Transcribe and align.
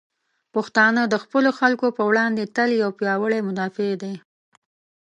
پښتانه 0.53 1.01
د 1.07 1.15
خپلو 1.23 1.49
خلکو 1.59 1.87
په 1.97 2.03
وړاندې 2.09 2.51
تل 2.55 2.69
یو 2.81 2.89
پیاوړي 2.99 3.39
مدافع 3.49 3.91
دی. 4.01 4.15